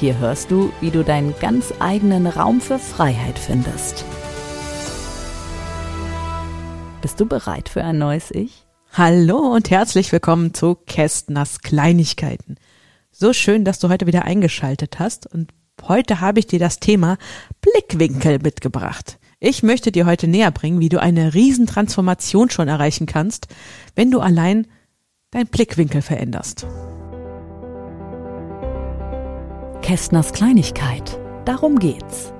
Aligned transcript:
Hier 0.00 0.18
hörst 0.18 0.50
du, 0.50 0.72
wie 0.80 0.90
du 0.90 1.04
deinen 1.04 1.34
ganz 1.40 1.74
eigenen 1.78 2.26
Raum 2.26 2.62
für 2.62 2.78
Freiheit 2.78 3.38
findest. 3.38 4.06
Bist 7.02 7.20
du 7.20 7.26
bereit 7.26 7.68
für 7.68 7.84
ein 7.84 7.98
neues 7.98 8.30
Ich? 8.30 8.64
Hallo 8.94 9.54
und 9.54 9.68
herzlich 9.68 10.10
willkommen 10.10 10.54
zu 10.54 10.74
Kästners 10.74 11.60
Kleinigkeiten. 11.60 12.56
So 13.12 13.34
schön, 13.34 13.66
dass 13.66 13.78
du 13.78 13.90
heute 13.90 14.06
wieder 14.06 14.24
eingeschaltet 14.24 14.98
hast 14.98 15.26
und 15.26 15.52
heute 15.82 16.22
habe 16.22 16.38
ich 16.38 16.46
dir 16.46 16.58
das 16.58 16.80
Thema 16.80 17.18
Blickwinkel 17.60 18.38
mitgebracht. 18.38 19.18
Ich 19.38 19.62
möchte 19.62 19.92
dir 19.92 20.06
heute 20.06 20.28
näher 20.28 20.50
bringen, 20.50 20.80
wie 20.80 20.88
du 20.88 20.98
eine 20.98 21.34
Riesentransformation 21.34 22.48
schon 22.48 22.68
erreichen 22.68 23.04
kannst, 23.04 23.48
wenn 23.96 24.10
du 24.10 24.20
allein 24.20 24.66
dein 25.30 25.46
Blickwinkel 25.46 26.00
veränderst. 26.00 26.66
Kästners 29.82 30.32
Kleinigkeit. 30.32 31.18
Darum 31.46 31.78
geht's. 31.78 32.32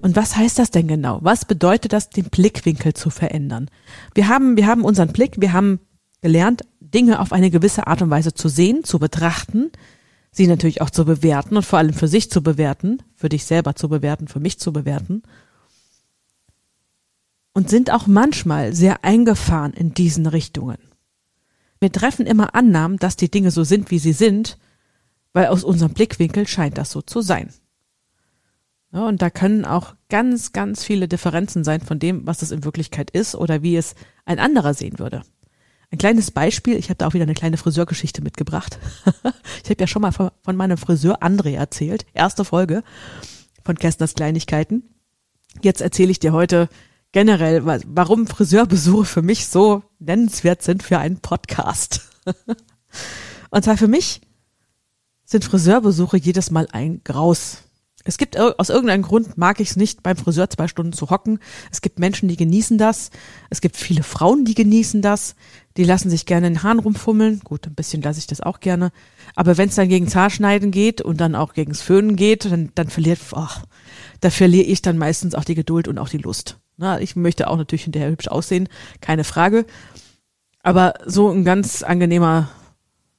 Und 0.00 0.14
was 0.14 0.36
heißt 0.36 0.58
das 0.58 0.70
denn 0.70 0.86
genau? 0.86 1.18
Was 1.22 1.44
bedeutet 1.44 1.92
das, 1.92 2.10
den 2.10 2.26
Blickwinkel 2.26 2.94
zu 2.94 3.10
verändern? 3.10 3.68
Wir 4.14 4.28
haben, 4.28 4.56
wir 4.56 4.66
haben 4.66 4.84
unseren 4.84 5.08
Blick, 5.08 5.40
wir 5.40 5.52
haben 5.52 5.80
gelernt, 6.22 6.62
Dinge 6.80 7.20
auf 7.20 7.32
eine 7.32 7.50
gewisse 7.50 7.86
Art 7.86 8.02
und 8.02 8.10
Weise 8.10 8.34
zu 8.34 8.48
sehen, 8.48 8.84
zu 8.84 8.98
betrachten, 8.98 9.72
sie 10.30 10.46
natürlich 10.46 10.80
auch 10.80 10.90
zu 10.90 11.04
bewerten 11.04 11.56
und 11.56 11.64
vor 11.64 11.80
allem 11.80 11.92
für 11.92 12.08
sich 12.08 12.30
zu 12.30 12.42
bewerten, 12.42 13.02
für 13.14 13.28
dich 13.28 13.44
selber 13.44 13.74
zu 13.74 13.88
bewerten, 13.88 14.28
für 14.28 14.40
mich 14.40 14.58
zu 14.58 14.72
bewerten. 14.72 15.22
Und 17.52 17.68
sind 17.68 17.90
auch 17.90 18.06
manchmal 18.06 18.74
sehr 18.74 19.04
eingefahren 19.04 19.72
in 19.72 19.92
diesen 19.92 20.26
Richtungen. 20.26 20.78
Wir 21.80 21.90
treffen 21.90 22.26
immer 22.26 22.54
Annahmen, 22.54 22.98
dass 22.98 23.16
die 23.16 23.30
Dinge 23.30 23.50
so 23.50 23.64
sind, 23.64 23.90
wie 23.90 23.98
sie 23.98 24.12
sind, 24.12 24.58
weil 25.36 25.48
aus 25.48 25.64
unserem 25.64 25.92
Blickwinkel 25.92 26.46
scheint 26.46 26.78
das 26.78 26.90
so 26.90 27.02
zu 27.02 27.20
sein. 27.20 27.52
Ja, 28.90 29.06
und 29.06 29.20
da 29.20 29.28
können 29.28 29.66
auch 29.66 29.94
ganz, 30.08 30.52
ganz 30.52 30.82
viele 30.82 31.08
Differenzen 31.08 31.62
sein 31.62 31.82
von 31.82 31.98
dem, 31.98 32.26
was 32.26 32.40
es 32.40 32.52
in 32.52 32.64
Wirklichkeit 32.64 33.10
ist 33.10 33.34
oder 33.34 33.62
wie 33.62 33.76
es 33.76 33.96
ein 34.24 34.38
anderer 34.38 34.72
sehen 34.72 34.98
würde. 34.98 35.20
Ein 35.90 35.98
kleines 35.98 36.30
Beispiel, 36.30 36.78
ich 36.78 36.88
habe 36.88 36.96
da 36.96 37.06
auch 37.06 37.12
wieder 37.12 37.24
eine 37.24 37.34
kleine 37.34 37.58
Friseurgeschichte 37.58 38.22
mitgebracht. 38.22 38.78
ich 39.62 39.68
habe 39.68 39.78
ja 39.78 39.86
schon 39.86 40.00
mal 40.00 40.12
von, 40.12 40.30
von 40.42 40.56
meinem 40.56 40.78
Friseur 40.78 41.22
André 41.22 41.54
erzählt, 41.54 42.06
erste 42.14 42.46
Folge 42.46 42.82
von 43.62 43.76
Kästners 43.76 44.14
Kleinigkeiten. 44.14 44.84
Jetzt 45.60 45.82
erzähle 45.82 46.12
ich 46.12 46.18
dir 46.18 46.32
heute 46.32 46.70
generell, 47.12 47.62
warum 47.66 48.26
Friseurbesuche 48.26 49.04
für 49.04 49.22
mich 49.22 49.48
so 49.48 49.82
nennenswert 49.98 50.62
sind 50.62 50.82
für 50.82 50.98
einen 50.98 51.20
Podcast. 51.20 52.08
Und 53.50 53.64
zwar 53.64 53.76
für 53.76 53.88
mich 53.88 54.22
sind 55.26 55.44
Friseurbesuche 55.44 56.16
jedes 56.16 56.50
Mal 56.50 56.68
ein 56.72 57.02
Graus. 57.04 57.64
Es 58.04 58.18
gibt 58.18 58.38
aus 58.38 58.70
irgendeinem 58.70 59.02
Grund 59.02 59.36
mag 59.36 59.58
ich 59.58 59.70
es 59.70 59.76
nicht, 59.76 60.04
beim 60.04 60.16
Friseur 60.16 60.48
zwei 60.48 60.68
Stunden 60.68 60.92
zu 60.92 61.10
hocken. 61.10 61.40
Es 61.72 61.80
gibt 61.80 61.98
Menschen, 61.98 62.28
die 62.28 62.36
genießen 62.36 62.78
das. 62.78 63.10
Es 63.50 63.60
gibt 63.60 63.76
viele 63.76 64.04
Frauen, 64.04 64.44
die 64.44 64.54
genießen 64.54 65.02
das. 65.02 65.34
Die 65.76 65.82
lassen 65.82 66.08
sich 66.08 66.24
gerne 66.24 66.46
in 66.46 66.54
den 66.54 66.62
Haaren 66.62 66.78
rumfummeln. 66.78 67.40
Gut, 67.42 67.66
ein 67.66 67.74
bisschen 67.74 68.02
lasse 68.02 68.20
ich 68.20 68.28
das 68.28 68.40
auch 68.40 68.60
gerne. 68.60 68.92
Aber 69.34 69.58
wenn 69.58 69.68
es 69.68 69.74
dann 69.74 69.88
gegen 69.88 70.06
Zahnschneiden 70.06 70.70
geht 70.70 71.02
und 71.02 71.20
dann 71.20 71.34
auch 71.34 71.52
gegens 71.52 71.82
Föhnen 71.82 72.14
geht, 72.14 72.44
dann, 72.44 72.70
dann 72.76 72.90
verliert, 72.90 73.18
ach, 73.32 73.64
da 74.20 74.30
verliere 74.30 74.66
ich 74.66 74.82
dann 74.82 74.98
meistens 74.98 75.34
auch 75.34 75.44
die 75.44 75.56
Geduld 75.56 75.88
und 75.88 75.98
auch 75.98 76.08
die 76.08 76.18
Lust. 76.18 76.58
Na, 76.76 77.00
ich 77.00 77.16
möchte 77.16 77.48
auch 77.48 77.56
natürlich 77.56 77.84
hinterher 77.84 78.10
hübsch 78.10 78.28
aussehen, 78.28 78.68
keine 79.00 79.24
Frage. 79.24 79.66
Aber 80.62 80.94
so 81.04 81.28
ein 81.30 81.44
ganz 81.44 81.82
angenehmer 81.82 82.50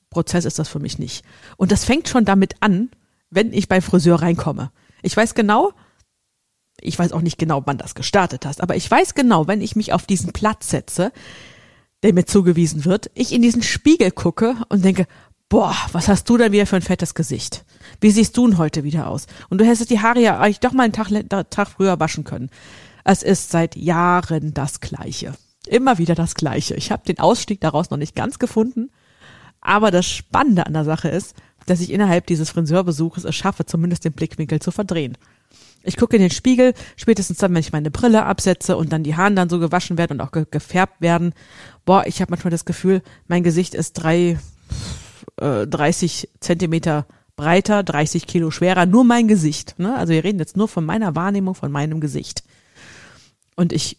Prozess 0.09 0.45
ist 0.45 0.59
das 0.59 0.69
für 0.69 0.79
mich 0.79 0.99
nicht. 0.99 1.23
Und 1.57 1.71
das 1.71 1.85
fängt 1.85 2.07
schon 2.07 2.25
damit 2.25 2.55
an, 2.61 2.89
wenn 3.29 3.53
ich 3.53 3.67
beim 3.67 3.81
Friseur 3.81 4.21
reinkomme. 4.21 4.71
Ich 5.01 5.15
weiß 5.15 5.35
genau, 5.35 5.73
ich 6.79 6.97
weiß 6.97 7.11
auch 7.11 7.21
nicht 7.21 7.37
genau, 7.37 7.63
wann 7.65 7.77
das 7.77 7.95
gestartet 7.95 8.45
hast, 8.45 8.61
aber 8.61 8.75
ich 8.75 8.89
weiß 8.89 9.15
genau, 9.15 9.47
wenn 9.47 9.61
ich 9.61 9.75
mich 9.75 9.93
auf 9.93 10.05
diesen 10.05 10.31
Platz 10.31 10.69
setze, 10.69 11.11
der 12.03 12.13
mir 12.13 12.25
zugewiesen 12.25 12.85
wird, 12.85 13.09
ich 13.15 13.33
in 13.33 13.41
diesen 13.41 13.63
Spiegel 13.63 14.11
gucke 14.11 14.55
und 14.69 14.85
denke, 14.85 15.07
boah, 15.49 15.75
was 15.91 16.07
hast 16.07 16.29
du 16.29 16.37
denn 16.37 16.51
wieder 16.51 16.65
für 16.65 16.75
ein 16.75 16.81
fettes 16.81 17.15
Gesicht? 17.15 17.65
Wie 18.01 18.11
siehst 18.11 18.37
du 18.37 18.47
denn 18.47 18.57
heute 18.57 18.83
wieder 18.83 19.07
aus? 19.07 19.27
Und 19.49 19.59
du 19.59 19.65
hättest 19.65 19.89
die 19.89 20.01
Haare 20.01 20.21
ja 20.21 20.39
eigentlich 20.39 20.59
doch 20.59 20.73
mal 20.73 20.83
einen 20.83 20.93
Tag, 20.93 21.09
Tag 21.49 21.67
früher 21.69 21.99
waschen 21.99 22.23
können. 22.23 22.49
Es 23.03 23.23
ist 23.23 23.49
seit 23.49 23.75
Jahren 23.75 24.53
das 24.53 24.79
Gleiche. 24.81 25.33
Immer 25.67 25.97
wieder 25.97 26.15
das 26.15 26.35
Gleiche. 26.35 26.75
Ich 26.75 26.91
habe 26.91 27.05
den 27.05 27.19
Ausstieg 27.19 27.61
daraus 27.61 27.89
noch 27.89 27.97
nicht 27.97 28.15
ganz 28.15 28.39
gefunden. 28.39 28.89
Aber 29.61 29.91
das 29.91 30.07
Spannende 30.07 30.65
an 30.65 30.73
der 30.73 30.85
Sache 30.85 31.09
ist, 31.09 31.35
dass 31.67 31.81
ich 31.81 31.91
innerhalb 31.91 32.25
dieses 32.25 32.49
Friseurbesuches 32.49 33.25
es 33.25 33.35
schaffe, 33.35 33.65
zumindest 33.65 34.05
den 34.05 34.13
Blickwinkel 34.13 34.59
zu 34.59 34.71
verdrehen. 34.71 35.17
Ich 35.83 35.97
gucke 35.97 36.15
in 36.15 36.21
den 36.21 36.31
Spiegel, 36.31 36.73
spätestens 36.95 37.37
dann, 37.37 37.53
wenn 37.53 37.59
ich 37.59 37.71
meine 37.71 37.91
Brille 37.91 38.25
absetze 38.25 38.75
und 38.75 38.91
dann 38.91 39.03
die 39.03 39.15
Haare 39.15 39.33
dann 39.33 39.49
so 39.49 39.59
gewaschen 39.59 39.97
werden 39.97 40.13
und 40.13 40.21
auch 40.21 40.31
ge 40.31 40.45
gefärbt 40.49 41.01
werden. 41.01 41.33
Boah, 41.85 42.05
ich 42.07 42.19
habe 42.19 42.31
manchmal 42.31 42.51
das 42.51 42.65
Gefühl, 42.65 43.01
mein 43.27 43.43
Gesicht 43.43 43.73
ist 43.73 43.93
drei, 43.93 44.39
äh, 45.37 45.67
30 45.67 46.29
Zentimeter 46.39 47.05
breiter, 47.35 47.83
30 47.83 48.25
Kilo 48.27 48.49
schwerer, 48.49 48.85
nur 48.85 49.03
mein 49.03 49.27
Gesicht. 49.27 49.75
Ne? 49.77 49.95
Also 49.95 50.11
wir 50.11 50.23
reden 50.23 50.39
jetzt 50.39 50.57
nur 50.57 50.67
von 50.67 50.85
meiner 50.85 51.15
Wahrnehmung, 51.15 51.53
von 51.53 51.71
meinem 51.71 52.01
Gesicht. 52.01 52.43
Und 53.55 53.71
ich, 53.71 53.97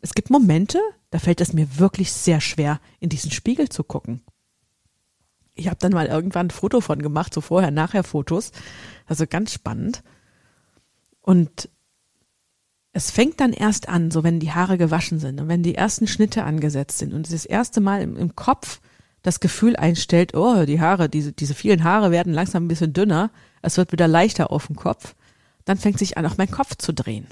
es 0.00 0.14
gibt 0.14 0.30
Momente, 0.30 0.78
da 1.10 1.18
fällt 1.18 1.40
es 1.40 1.52
mir 1.52 1.78
wirklich 1.78 2.12
sehr 2.12 2.40
schwer, 2.40 2.80
in 3.00 3.08
diesen 3.08 3.32
Spiegel 3.32 3.68
zu 3.68 3.82
gucken 3.82 4.22
ich 5.58 5.66
habe 5.66 5.78
dann 5.80 5.92
mal 5.92 6.06
irgendwann 6.06 6.46
ein 6.46 6.50
Foto 6.50 6.80
von 6.80 7.02
gemacht, 7.02 7.34
so 7.34 7.40
vorher, 7.40 7.70
nachher 7.70 8.04
Fotos. 8.04 8.52
Also 9.06 9.26
ganz 9.26 9.52
spannend. 9.52 10.02
Und 11.20 11.68
es 12.92 13.10
fängt 13.10 13.40
dann 13.40 13.52
erst 13.52 13.88
an, 13.88 14.10
so 14.10 14.24
wenn 14.24 14.40
die 14.40 14.52
Haare 14.52 14.78
gewaschen 14.78 15.18
sind 15.18 15.40
und 15.40 15.48
wenn 15.48 15.62
die 15.62 15.74
ersten 15.74 16.06
Schnitte 16.06 16.44
angesetzt 16.44 16.98
sind 16.98 17.12
und 17.12 17.30
das 17.32 17.44
erste 17.44 17.80
Mal 17.80 18.02
im, 18.02 18.16
im 18.16 18.34
Kopf 18.34 18.80
das 19.22 19.40
Gefühl 19.40 19.76
einstellt, 19.76 20.34
oh, 20.34 20.64
die 20.64 20.80
Haare, 20.80 21.08
diese, 21.08 21.32
diese 21.32 21.54
vielen 21.54 21.84
Haare 21.84 22.10
werden 22.10 22.32
langsam 22.32 22.64
ein 22.64 22.68
bisschen 22.68 22.92
dünner, 22.92 23.30
es 23.62 23.76
wird 23.76 23.92
wieder 23.92 24.08
leichter 24.08 24.50
auf 24.50 24.68
dem 24.68 24.76
Kopf, 24.76 25.14
dann 25.64 25.76
fängt 25.76 25.98
sich 25.98 26.16
an, 26.16 26.24
auch 26.24 26.38
mein 26.38 26.50
Kopf 26.50 26.76
zu 26.76 26.94
drehen. 26.94 27.26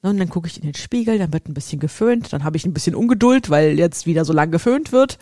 Und 0.00 0.18
dann 0.18 0.30
gucke 0.30 0.48
ich 0.48 0.56
in 0.56 0.64
den 0.64 0.74
Spiegel, 0.74 1.18
dann 1.18 1.32
wird 1.32 1.48
ein 1.48 1.54
bisschen 1.54 1.78
geföhnt, 1.78 2.32
dann 2.32 2.42
habe 2.42 2.56
ich 2.56 2.64
ein 2.64 2.74
bisschen 2.74 2.96
Ungeduld, 2.96 3.50
weil 3.50 3.78
jetzt 3.78 4.04
wieder 4.04 4.24
so 4.24 4.32
lang 4.32 4.50
geföhnt 4.50 4.90
wird. 4.90 5.18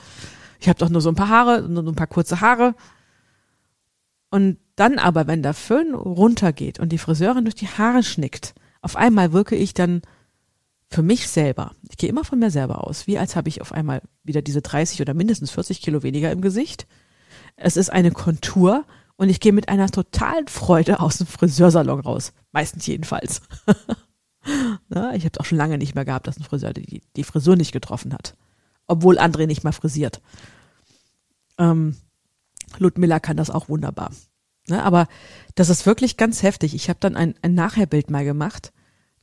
Ich 0.61 0.69
habe 0.69 0.79
doch 0.79 0.91
nur 0.91 1.01
so 1.01 1.09
ein 1.09 1.15
paar 1.15 1.31
Haare, 1.31 1.63
nur 1.63 1.87
ein 1.87 1.95
paar 1.95 2.07
kurze 2.07 2.41
Haare. 2.43 2.75
Und 4.31 4.59
dann 4.77 4.99
aber, 4.99 5.27
wenn 5.27 5.43
der 5.43 5.55
Föhn 5.55 5.95
runtergeht 5.95 6.79
und 6.79 6.91
die 6.91 6.99
Friseurin 6.99 7.45
durch 7.45 7.55
die 7.55 7.67
Haare 7.67 8.03
schnickt, 8.03 8.55
auf 8.83 8.95
einmal 8.95 9.33
wirke 9.33 9.57
ich 9.57 9.75
dann 9.75 10.03
für 10.89 11.03
mich 11.03 11.29
selber, 11.29 11.73
ich 11.89 11.97
gehe 11.97 12.09
immer 12.09 12.25
von 12.25 12.39
mir 12.39 12.51
selber 12.51 12.87
aus, 12.87 13.07
wie 13.07 13.19
als 13.19 13.37
habe 13.37 13.49
ich 13.49 13.61
auf 13.61 13.73
einmal 13.73 14.03
wieder 14.23 14.43
diese 14.43 14.61
30 14.61 15.01
oder 15.01 15.15
mindestens 15.15 15.51
40 15.51 15.81
Kilo 15.81 16.03
weniger 16.03 16.31
im 16.31 16.43
Gesicht. 16.43 16.87
Es 17.57 17.77
ist 17.77 17.91
eine 17.91 18.11
Kontur 18.11 18.85
und 19.17 19.29
ich 19.29 19.41
gehe 19.41 19.53
mit 19.53 19.69
einer 19.69 19.89
totalen 19.89 20.49
Freude 20.49 21.01
aus 21.01 21.19
dem 21.19 21.27
Friseursalon 21.27 22.01
raus. 22.01 22.33
Meistens 22.53 22.87
jedenfalls. 22.87 23.43
Na, 24.89 25.15
ich 25.15 25.25
habe 25.25 25.33
es 25.35 25.41
auch 25.41 25.45
schon 25.45 25.59
lange 25.59 25.79
nicht 25.79 25.95
mehr 25.95 26.05
gehabt, 26.05 26.27
dass 26.27 26.39
ein 26.39 26.45
Friseur 26.45 26.73
die, 26.73 27.03
die 27.17 27.25
Frisur 27.25 27.57
nicht 27.57 27.73
getroffen 27.73 28.13
hat 28.13 28.35
obwohl 28.91 29.19
André 29.19 29.47
nicht 29.47 29.65
mal 29.65 29.73
frisiert. 29.73 30.21
Ähm, 31.59 31.97
Ludmilla 32.79 33.21
kann 33.21 33.37
das 33.37 33.51
auch 33.51 33.69
wunderbar. 33.69 34.11
Ne, 34.69 34.83
aber 34.83 35.09
das 35.55 35.69
ist 35.69 35.87
wirklich 35.87 36.17
ganz 36.17 36.43
heftig. 36.43 36.75
Ich 36.75 36.89
habe 36.89 37.01
dann 37.01 37.17
ein, 37.17 37.35
ein 37.43 37.55
Nachherbild 37.55 38.11
mal 38.11 38.25
gemacht, 38.25 38.73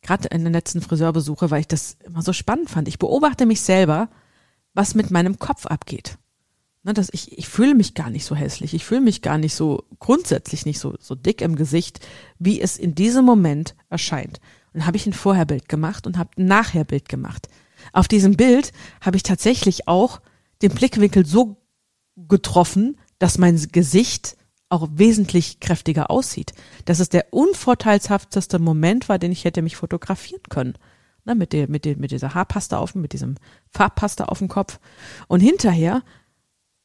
gerade 0.02 0.28
in 0.30 0.44
den 0.44 0.54
letzten 0.54 0.82
Friseurbesuche, 0.82 1.52
weil 1.52 1.62
ich 1.62 1.68
das 1.68 1.98
immer 2.04 2.22
so 2.22 2.34
spannend 2.34 2.70
fand. 2.70 2.88
Ich 2.88 3.00
beobachte 3.00 3.46
mich 3.46 3.62
selber, 3.62 4.10
was 4.74 4.96
mit 4.96 5.12
meinem 5.12 5.40
Kopf 5.40 5.66
abgeht. 5.66 6.18
Ne, 6.84 6.94
dass 6.94 7.10
ich, 7.12 7.38
ich 7.38 7.48
fühle 7.48 7.76
mich 7.76 7.94
gar 7.94 8.10
nicht 8.10 8.26
so 8.26 8.36
hässlich, 8.36 8.74
ich 8.74 8.86
fühle 8.86 9.02
mich 9.02 9.22
gar 9.22 9.38
nicht 9.38 9.56
so 9.56 9.84
grundsätzlich 10.00 10.66
nicht 10.66 10.80
so, 10.80 10.96
so 11.00 11.16
dick 11.16 11.42
im 11.42 11.56
Gesicht, 11.56 12.06
wie 12.40 12.62
es 12.62 12.78
in 12.78 12.96
diesem 12.96 13.26
Moment 13.26 13.76
erscheint. 13.90 14.40
Und 14.74 14.86
habe 14.86 14.98
ich 14.98 15.08
ein 15.08 15.14
Vorherbild 15.14 15.70
gemacht 15.70 16.08
und 16.08 16.18
habe 16.18 16.30
ein 16.38 16.46
Nachherbild 16.46 17.10
gemacht. 17.10 17.50
Auf 17.94 18.08
diesem 18.08 18.36
Bild 18.36 18.72
habe 19.02 19.18
ich 19.18 19.24
tatsächlich 19.24 19.88
auch 19.88 20.22
den 20.62 20.72
Blickwinkel 20.72 21.26
so 21.26 21.58
getroffen, 22.16 22.98
dass 23.20 23.38
mein 23.38 23.58
Gesicht 23.72 24.38
auch 24.70 24.88
wesentlich 24.94 25.60
kräftiger 25.60 26.12
aussieht. 26.12 26.54
Dass 26.86 27.00
es 27.00 27.10
der 27.10 27.28
unvorteilshafteste 27.32 28.60
Moment 28.60 29.08
war, 29.10 29.20
den 29.20 29.32
ich 29.32 29.46
hätte 29.46 29.62
mich 29.62 29.76
fotografieren 29.76 30.44
können. 30.50 30.74
Ne, 31.26 31.36
mit, 31.36 31.52
der, 31.54 31.70
mit, 31.70 31.86
der, 31.86 31.98
mit 31.98 32.12
dieser 32.12 32.34
Haarpaste 32.34 32.78
auf, 32.78 32.96
mit 32.96 33.14
diesem 33.14 33.36
Farbpaste 33.72 34.30
auf 34.30 34.40
dem 34.40 34.48
Kopf. 34.48 34.80
Und 35.28 35.42
hinterher 35.42 36.04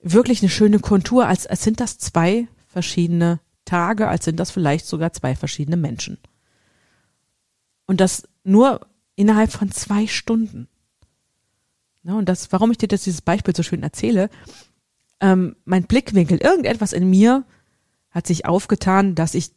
wirklich 0.01 0.43
eine 0.43 0.51
schöne 0.51 0.81
Kontur, 0.81 1.27
als, 1.27 1.47
als 1.47 1.63
sind 1.63 1.81
das 1.81 1.99
zwei 1.99 2.49
verschiedene 2.67 3.41
Tage, 3.65 4.09
als 4.09 4.25
sind 4.25 4.41
das 4.41 4.51
vielleicht 4.51 4.87
sogar 4.87 5.13
zwei 5.13 5.37
verschiedene 5.37 5.77
Menschen. 5.77 6.19
Und 7.87 8.01
das 8.01 8.29
nur 8.43 8.81
innerhalb 9.15 9.53
von 9.53 9.71
zwei 9.71 10.07
Stunden. 10.07 10.69
Ja, 12.05 12.15
und 12.15 12.29
das, 12.29 12.51
warum 12.53 12.71
ich 12.71 12.79
dir 12.79 12.89
das, 12.89 13.05
dieses 13.05 13.23
Beispiel 13.23 13.55
so 13.55 13.63
schön 13.63 13.83
erzähle, 13.83 14.29
ähm, 15.21 15.57
mein 15.65 15.85
Blickwinkel, 15.85 16.39
irgendetwas 16.39 16.93
in 16.93 17.09
mir 17.09 17.45
hat 18.11 18.27
sich 18.27 18.45
aufgetan, 18.45 19.15
dass 19.15 19.35
ich 19.35 19.53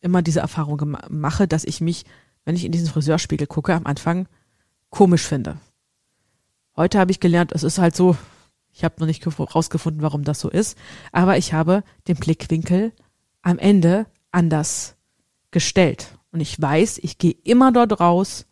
immer 0.00 0.22
diese 0.22 0.40
Erfahrung 0.40 0.96
mache, 1.10 1.46
dass 1.46 1.64
ich 1.64 1.80
mich, 1.80 2.04
wenn 2.44 2.56
ich 2.56 2.64
in 2.64 2.72
diesen 2.72 2.88
Friseurspiegel 2.88 3.46
gucke, 3.46 3.74
am 3.74 3.86
Anfang 3.86 4.26
komisch 4.90 5.22
finde. 5.22 5.58
Heute 6.76 6.98
habe 6.98 7.10
ich 7.10 7.20
gelernt, 7.20 7.52
es 7.52 7.62
ist 7.62 7.78
halt 7.78 7.94
so, 7.94 8.16
ich 8.72 8.84
habe 8.84 8.94
noch 8.98 9.06
nicht 9.06 9.24
rausgefunden, 9.26 10.02
warum 10.02 10.24
das 10.24 10.40
so 10.40 10.48
ist, 10.48 10.78
aber 11.12 11.36
ich 11.36 11.52
habe 11.52 11.84
den 12.08 12.16
Blickwinkel 12.16 12.92
am 13.42 13.58
Ende 13.58 14.06
anders 14.30 14.96
gestellt. 15.50 16.18
Und 16.32 16.40
ich 16.40 16.60
weiß, 16.60 16.98
ich 17.02 17.18
gehe 17.18 17.36
immer 17.44 17.70
dort 17.70 18.00
raus 18.00 18.46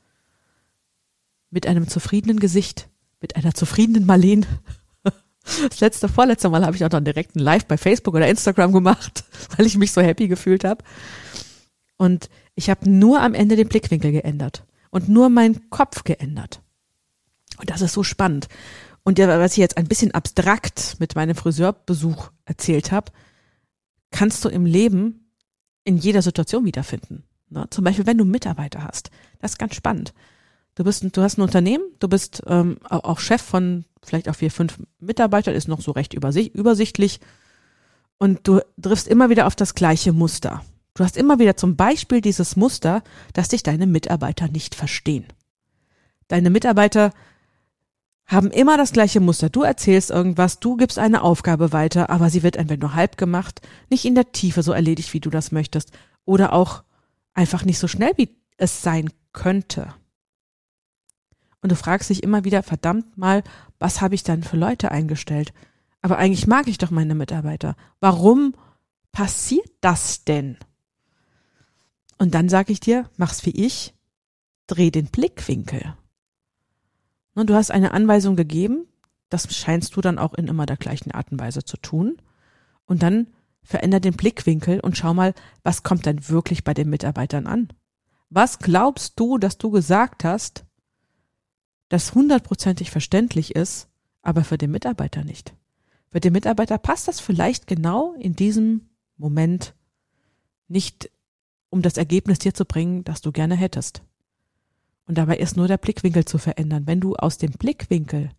mit 1.50 1.66
einem 1.66 1.88
zufriedenen 1.88 2.38
Gesicht, 2.38 2.89
mit 3.20 3.36
einer 3.36 3.54
zufriedenen 3.54 4.06
Marlene. 4.06 4.46
Das 5.42 5.80
letzte, 5.80 6.08
vorletzte 6.08 6.48
Mal 6.48 6.64
habe 6.64 6.76
ich 6.76 6.84
auch 6.84 6.90
noch 6.90 7.00
direkt 7.00 7.34
ein 7.34 7.40
Live 7.40 7.64
bei 7.66 7.76
Facebook 7.78 8.14
oder 8.14 8.28
Instagram 8.28 8.72
gemacht, 8.72 9.24
weil 9.56 9.66
ich 9.66 9.76
mich 9.76 9.90
so 9.90 10.00
happy 10.00 10.28
gefühlt 10.28 10.64
habe. 10.64 10.84
Und 11.96 12.28
ich 12.54 12.70
habe 12.70 12.88
nur 12.88 13.20
am 13.20 13.34
Ende 13.34 13.56
den 13.56 13.68
Blickwinkel 13.68 14.12
geändert 14.12 14.64
und 14.90 15.08
nur 15.08 15.28
meinen 15.28 15.70
Kopf 15.70 16.04
geändert. 16.04 16.60
Und 17.58 17.70
das 17.70 17.80
ist 17.80 17.94
so 17.94 18.02
spannend. 18.02 18.48
Und 19.02 19.18
was 19.18 19.52
ich 19.52 19.58
jetzt 19.58 19.76
ein 19.76 19.88
bisschen 19.88 20.12
abstrakt 20.12 20.96
mit 20.98 21.14
meinem 21.14 21.34
Friseurbesuch 21.34 22.30
erzählt 22.44 22.92
habe, 22.92 23.12
kannst 24.10 24.44
du 24.44 24.48
im 24.48 24.66
Leben 24.66 25.32
in 25.84 25.96
jeder 25.96 26.22
Situation 26.22 26.64
wiederfinden. 26.64 27.24
Ne? 27.48 27.66
Zum 27.70 27.84
Beispiel, 27.84 28.06
wenn 28.06 28.18
du 28.18 28.24
Mitarbeiter 28.24 28.84
hast. 28.84 29.10
Das 29.38 29.52
ist 29.52 29.58
ganz 29.58 29.74
spannend. 29.74 30.12
Du 30.80 30.84
bist, 30.84 31.04
du 31.14 31.20
hast 31.20 31.36
ein 31.36 31.42
Unternehmen, 31.42 31.84
du 31.98 32.08
bist 32.08 32.42
ähm, 32.46 32.78
auch 32.88 33.18
Chef 33.18 33.42
von 33.42 33.84
vielleicht 34.02 34.30
auch 34.30 34.34
vier, 34.34 34.50
fünf 34.50 34.78
Mitarbeitern, 34.98 35.54
ist 35.54 35.68
noch 35.68 35.82
so 35.82 35.90
recht 35.90 36.14
übersichtlich. 36.14 37.20
Und 38.16 38.48
du 38.48 38.62
triffst 38.80 39.06
immer 39.06 39.28
wieder 39.28 39.46
auf 39.46 39.54
das 39.54 39.74
gleiche 39.74 40.14
Muster. 40.14 40.64
Du 40.94 41.04
hast 41.04 41.18
immer 41.18 41.38
wieder 41.38 41.54
zum 41.54 41.76
Beispiel 41.76 42.22
dieses 42.22 42.56
Muster, 42.56 43.02
dass 43.34 43.48
dich 43.48 43.62
deine 43.62 43.86
Mitarbeiter 43.86 44.48
nicht 44.48 44.74
verstehen. 44.74 45.26
Deine 46.28 46.48
Mitarbeiter 46.48 47.12
haben 48.24 48.50
immer 48.50 48.78
das 48.78 48.92
gleiche 48.92 49.20
Muster. 49.20 49.50
Du 49.50 49.60
erzählst 49.60 50.08
irgendwas, 50.08 50.60
du 50.60 50.78
gibst 50.78 50.98
eine 50.98 51.20
Aufgabe 51.20 51.74
weiter, 51.74 52.08
aber 52.08 52.30
sie 52.30 52.42
wird 52.42 52.56
entweder 52.56 52.86
nur 52.86 52.94
halb 52.94 53.18
gemacht, 53.18 53.60
nicht 53.90 54.06
in 54.06 54.14
der 54.14 54.32
Tiefe 54.32 54.62
so 54.62 54.72
erledigt, 54.72 55.12
wie 55.12 55.20
du 55.20 55.28
das 55.28 55.52
möchtest, 55.52 55.92
oder 56.24 56.54
auch 56.54 56.84
einfach 57.34 57.66
nicht 57.66 57.78
so 57.78 57.86
schnell, 57.86 58.14
wie 58.16 58.34
es 58.56 58.80
sein 58.80 59.10
könnte. 59.34 59.92
Und 61.62 61.72
du 61.72 61.76
fragst 61.76 62.10
dich 62.10 62.22
immer 62.22 62.44
wieder, 62.44 62.62
verdammt 62.62 63.18
mal, 63.18 63.42
was 63.78 64.00
habe 64.00 64.14
ich 64.14 64.22
dann 64.22 64.42
für 64.42 64.56
Leute 64.56 64.90
eingestellt? 64.90 65.52
Aber 66.02 66.18
eigentlich 66.18 66.46
mag 66.46 66.68
ich 66.68 66.78
doch 66.78 66.90
meine 66.90 67.14
Mitarbeiter. 67.14 67.76
Warum 68.00 68.54
passiert 69.12 69.70
das 69.80 70.24
denn? 70.24 70.56
Und 72.18 72.34
dann 72.34 72.48
sage 72.48 72.72
ich 72.72 72.80
dir, 72.80 73.08
mach's 73.16 73.44
wie 73.44 73.50
ich, 73.50 73.94
dreh 74.66 74.90
den 74.90 75.06
Blickwinkel. 75.06 75.94
Und 77.34 77.50
du 77.50 77.54
hast 77.54 77.70
eine 77.70 77.92
Anweisung 77.92 78.36
gegeben, 78.36 78.86
das 79.28 79.54
scheinst 79.54 79.96
du 79.96 80.00
dann 80.00 80.18
auch 80.18 80.34
in 80.34 80.48
immer 80.48 80.66
der 80.66 80.76
gleichen 80.76 81.12
Art 81.12 81.30
und 81.32 81.40
Weise 81.40 81.64
zu 81.64 81.76
tun. 81.76 82.20
Und 82.84 83.02
dann 83.02 83.28
veränder 83.62 84.00
den 84.00 84.14
Blickwinkel 84.14 84.80
und 84.80 84.96
schau 84.96 85.14
mal, 85.14 85.34
was 85.62 85.82
kommt 85.82 86.06
denn 86.06 86.28
wirklich 86.28 86.64
bei 86.64 86.74
den 86.74 86.90
Mitarbeitern 86.90 87.46
an? 87.46 87.68
Was 88.28 88.58
glaubst 88.58 89.18
du, 89.18 89.38
dass 89.38 89.58
du 89.58 89.70
gesagt 89.70 90.24
hast, 90.24 90.64
das 91.90 92.14
hundertprozentig 92.14 92.90
verständlich 92.90 93.54
ist, 93.54 93.88
aber 94.22 94.44
für 94.44 94.56
den 94.56 94.70
Mitarbeiter 94.70 95.22
nicht? 95.22 95.54
Für 96.10 96.20
den 96.20 96.32
Mitarbeiter 96.32 96.78
passt 96.78 97.08
das 97.08 97.20
vielleicht 97.20 97.66
genau 97.66 98.14
in 98.14 98.34
diesem 98.34 98.88
Moment 99.16 99.74
nicht, 100.66 101.10
um 101.68 101.82
das 101.82 101.96
Ergebnis 101.96 102.38
dir 102.38 102.54
zu 102.54 102.64
bringen, 102.64 103.04
das 103.04 103.20
du 103.20 103.32
gerne 103.32 103.56
hättest. 103.56 104.02
Und 105.06 105.18
dabei 105.18 105.36
ist 105.36 105.56
nur 105.56 105.68
der 105.68 105.78
Blickwinkel 105.78 106.24
zu 106.24 106.38
verändern. 106.38 106.86
Wenn 106.86 107.00
du 107.00 107.16
aus 107.16 107.38
dem 107.38 107.50
Blickwinkel 107.50 108.30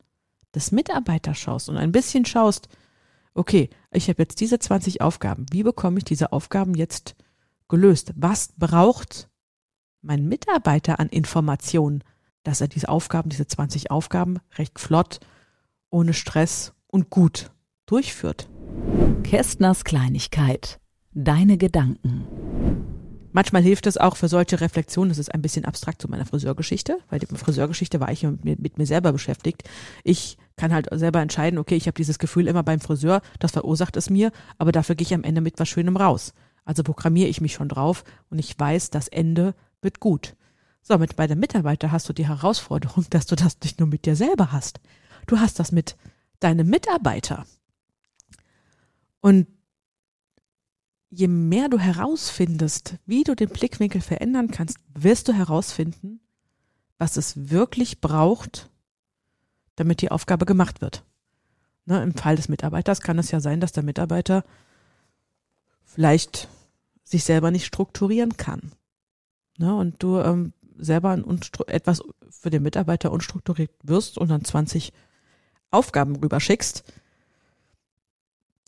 des 0.55 0.71
Mitarbeiters 0.71 1.37
schaust 1.37 1.69
und 1.69 1.77
ein 1.77 1.91
bisschen 1.91 2.25
schaust, 2.25 2.69
okay, 3.33 3.69
ich 3.91 4.07
habe 4.09 4.21
jetzt 4.21 4.39
diese 4.39 4.59
20 4.59 5.01
Aufgaben. 5.01 5.45
Wie 5.51 5.63
bekomme 5.63 5.97
ich 5.97 6.05
diese 6.05 6.31
Aufgaben 6.31 6.73
jetzt 6.75 7.15
gelöst? 7.67 8.13
Was 8.15 8.53
braucht 8.57 9.29
mein 10.01 10.27
Mitarbeiter 10.27 10.99
an 10.99 11.09
Informationen, 11.09 12.03
dass 12.43 12.61
er 12.61 12.67
diese 12.67 12.89
Aufgaben, 12.89 13.29
diese 13.29 13.47
20 13.47 13.91
Aufgaben 13.91 14.39
recht 14.57 14.79
flott, 14.79 15.19
ohne 15.89 16.13
Stress 16.13 16.73
und 16.87 17.09
gut 17.09 17.51
durchführt? 17.85 18.49
Kästners 19.23 19.83
Kleinigkeit. 19.83 20.79
Deine 21.13 21.57
Gedanken. 21.57 22.25
Manchmal 23.33 23.61
hilft 23.61 23.87
es 23.87 23.97
auch 23.97 24.17
für 24.17 24.27
solche 24.27 24.59
Reflexionen, 24.59 25.09
das 25.09 25.17
ist 25.17 25.33
ein 25.33 25.41
bisschen 25.41 25.63
abstrakt 25.63 26.01
zu 26.01 26.09
meiner 26.09 26.25
Friseurgeschichte, 26.25 26.97
weil 27.09 27.19
die 27.19 27.27
Friseurgeschichte 27.27 27.99
war 28.01 28.11
ich 28.11 28.23
mit, 28.23 28.59
mit 28.59 28.77
mir 28.77 28.85
selber 28.85 29.13
beschäftigt. 29.13 29.63
Ich 30.03 30.37
kann 30.57 30.73
halt 30.73 30.87
selber 30.91 31.21
entscheiden, 31.21 31.57
okay, 31.57 31.75
ich 31.75 31.87
habe 31.87 31.95
dieses 31.95 32.19
Gefühl 32.19 32.47
immer 32.47 32.63
beim 32.63 32.81
Friseur, 32.81 33.21
das 33.39 33.51
verursacht 33.51 33.95
es 33.95 34.09
mir, 34.09 34.31
aber 34.57 34.71
dafür 34.73 34.95
gehe 34.95 35.05
ich 35.05 35.13
am 35.13 35.23
Ende 35.23 35.39
mit 35.39 35.59
was 35.59 35.69
Schönem 35.69 35.95
raus. 35.95 36.33
Also 36.65 36.83
programmiere 36.83 37.29
ich 37.29 37.41
mich 37.41 37.53
schon 37.53 37.69
drauf 37.69 38.03
und 38.29 38.37
ich 38.37 38.59
weiß, 38.59 38.89
das 38.89 39.07
Ende 39.07 39.55
wird 39.81 39.99
gut. 39.99 40.35
So, 40.81 40.97
mit 40.97 41.15
bei 41.15 41.27
der 41.27 41.35
Mitarbeiter 41.35 41.91
hast 41.91 42.09
du 42.09 42.13
die 42.13 42.27
Herausforderung, 42.27 43.05
dass 43.09 43.25
du 43.25 43.35
das 43.35 43.57
nicht 43.63 43.79
nur 43.79 43.87
mit 43.87 44.05
dir 44.05 44.15
selber 44.15 44.51
hast. 44.51 44.79
Du 45.27 45.39
hast 45.39 45.59
das 45.59 45.71
mit 45.71 45.95
deinem 46.39 46.67
Mitarbeiter. 46.67 47.45
Und 49.21 49.47
je 51.11 51.27
mehr 51.27 51.69
du 51.69 51.77
herausfindest, 51.77 52.95
wie 53.05 53.23
du 53.23 53.35
den 53.35 53.49
Blickwinkel 53.49 54.01
verändern 54.01 54.49
kannst, 54.49 54.79
wirst 54.93 55.27
du 55.27 55.33
herausfinden, 55.33 56.19
was 56.97 57.17
es 57.17 57.49
wirklich 57.49 58.01
braucht, 58.01 58.69
damit 59.75 60.01
die 60.01 60.11
Aufgabe 60.11 60.45
gemacht 60.45 60.81
wird. 60.81 61.03
Ne, 61.85 62.01
Im 62.01 62.15
Fall 62.15 62.35
des 62.35 62.49
Mitarbeiters 62.49 63.01
kann 63.01 63.19
es 63.19 63.31
ja 63.31 63.39
sein, 63.39 63.59
dass 63.59 63.71
der 63.71 63.83
Mitarbeiter 63.83 64.43
vielleicht 65.83 66.47
sich 67.03 67.23
selber 67.23 67.51
nicht 67.51 67.65
strukturieren 67.65 68.37
kann. 68.37 68.71
Ne, 69.57 69.75
und 69.75 70.01
du 70.01 70.19
ähm, 70.19 70.53
selber 70.81 71.17
etwas 71.67 72.01
für 72.29 72.49
den 72.49 72.63
Mitarbeiter 72.63 73.11
unstrukturiert 73.11 73.71
wirst 73.83 74.17
und 74.17 74.29
dann 74.29 74.43
20 74.43 74.91
Aufgaben 75.69 76.15
rüberschickst 76.17 76.83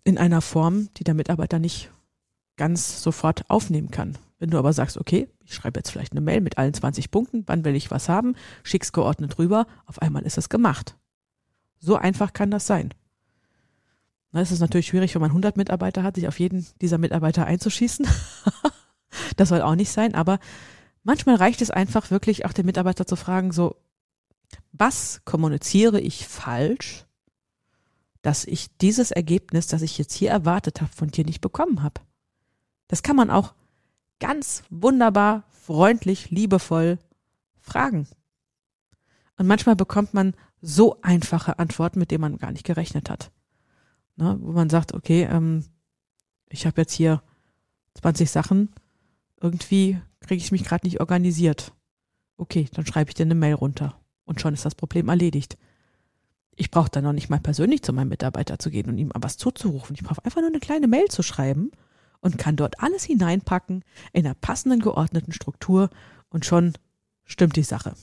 in 0.03 0.17
einer 0.17 0.41
Form, 0.41 0.89
die 0.97 1.03
der 1.03 1.13
Mitarbeiter 1.13 1.59
nicht 1.59 1.89
ganz 2.55 3.01
sofort 3.01 3.49
aufnehmen 3.49 3.91
kann. 3.91 4.17
Wenn 4.39 4.49
du 4.49 4.57
aber 4.57 4.73
sagst, 4.73 4.97
okay, 4.97 5.29
ich 5.45 5.53
schreibe 5.53 5.79
jetzt 5.79 5.89
vielleicht 5.89 6.11
eine 6.11 6.21
Mail 6.21 6.41
mit 6.41 6.57
allen 6.57 6.73
20 6.73 7.11
Punkten, 7.11 7.43
wann 7.47 7.65
will 7.65 7.75
ich 7.75 7.91
was 7.91 8.09
haben, 8.09 8.35
schick's 8.63 8.91
geordnet 8.91 9.37
rüber, 9.39 9.67
auf 9.85 10.01
einmal 10.01 10.23
ist 10.23 10.37
es 10.37 10.49
gemacht. 10.49 10.97
So 11.79 11.95
einfach 11.95 12.33
kann 12.33 12.51
das 12.51 12.67
sein. 12.67 12.93
Es 14.33 14.51
ist 14.51 14.59
natürlich 14.59 14.87
schwierig, 14.87 15.13
wenn 15.13 15.21
man 15.21 15.29
100 15.29 15.57
Mitarbeiter 15.57 16.01
hat, 16.01 16.15
sich 16.15 16.27
auf 16.27 16.39
jeden 16.39 16.65
dieser 16.81 16.97
Mitarbeiter 16.97 17.45
einzuschießen. 17.45 18.07
das 19.37 19.49
soll 19.49 19.61
auch 19.61 19.75
nicht 19.75 19.91
sein, 19.91 20.15
aber 20.15 20.39
manchmal 21.03 21.35
reicht 21.35 21.61
es 21.61 21.71
einfach 21.71 22.11
wirklich 22.11 22.45
auch 22.45 22.53
den 22.53 22.65
Mitarbeiter 22.65 23.05
zu 23.05 23.15
fragen, 23.15 23.51
so, 23.51 23.75
was 24.71 25.21
kommuniziere 25.25 25.99
ich 25.99 26.27
falsch, 26.27 27.05
dass 28.21 28.45
ich 28.45 28.75
dieses 28.77 29.11
Ergebnis, 29.11 29.67
das 29.67 29.81
ich 29.81 29.97
jetzt 29.97 30.13
hier 30.13 30.31
erwartet 30.31 30.81
habe, 30.81 30.91
von 30.91 31.09
dir 31.09 31.25
nicht 31.25 31.41
bekommen 31.41 31.83
habe? 31.83 32.01
Das 32.87 33.03
kann 33.03 33.15
man 33.15 33.29
auch 33.29 33.53
ganz 34.19 34.63
wunderbar, 34.69 35.43
freundlich, 35.51 36.29
liebevoll 36.29 36.99
fragen. 37.59 38.07
Und 39.37 39.47
manchmal 39.47 39.75
bekommt 39.75 40.13
man 40.13 40.35
so 40.61 41.01
einfache 41.01 41.59
Antworten, 41.59 41.99
mit 41.99 42.11
denen 42.11 42.21
man 42.21 42.37
gar 42.37 42.51
nicht 42.51 42.65
gerechnet 42.65 43.09
hat. 43.09 43.31
Ne, 44.15 44.37
wo 44.41 44.51
man 44.51 44.69
sagt, 44.69 44.93
okay, 44.93 45.23
ähm, 45.23 45.65
ich 46.49 46.65
habe 46.65 46.81
jetzt 46.81 46.93
hier 46.93 47.21
20 47.95 48.29
Sachen, 48.29 48.69
irgendwie 49.41 49.99
kriege 50.23 50.41
ich 50.41 50.51
mich 50.51 50.63
gerade 50.63 50.85
nicht 50.85 50.99
organisiert. 50.99 51.73
Okay, 52.37 52.67
dann 52.73 52.85
schreibe 52.85 53.09
ich 53.09 53.15
dir 53.15 53.25
eine 53.25 53.35
Mail 53.35 53.53
runter 53.53 53.99
und 54.25 54.41
schon 54.41 54.53
ist 54.53 54.65
das 54.65 54.75
Problem 54.75 55.09
erledigt. 55.09 55.57
Ich 56.55 56.71
brauche 56.71 56.89
dann 56.89 57.03
noch 57.03 57.13
nicht 57.13 57.29
mal 57.29 57.39
persönlich 57.39 57.81
zu 57.81 57.93
meinem 57.93 58.09
Mitarbeiter 58.09 58.59
zu 58.59 58.69
gehen 58.69 58.89
und 58.89 58.97
ihm 58.97 59.11
was 59.15 59.37
zuzurufen. 59.37 59.95
Ich 59.95 60.03
brauche 60.03 60.23
einfach 60.23 60.41
nur 60.41 60.49
eine 60.49 60.59
kleine 60.59 60.87
Mail 60.87 61.07
zu 61.07 61.23
schreiben 61.23 61.71
und 62.19 62.37
kann 62.37 62.55
dort 62.55 62.81
alles 62.81 63.03
hineinpacken 63.03 63.83
in 64.11 64.25
einer 64.25 64.35
passenden 64.35 64.79
geordneten 64.79 65.31
Struktur 65.31 65.89
und 66.29 66.45
schon 66.45 66.73
stimmt 67.25 67.55
die 67.55 67.63
Sache. 67.63 67.95